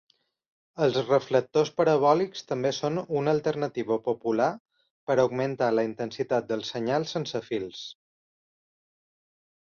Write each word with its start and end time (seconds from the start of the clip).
Els 0.83 0.95
reflectors 1.07 1.71
parabòlics 1.81 2.41
també 2.51 2.71
són 2.77 2.95
una 3.19 3.35
alternativa 3.37 3.97
popular 4.07 4.47
per 5.11 5.17
augmentar 5.25 5.67
la 5.75 5.83
intensitat 5.89 6.47
del 6.53 6.65
senyal 6.71 7.05
sense 7.11 7.43
fils. 7.51 7.83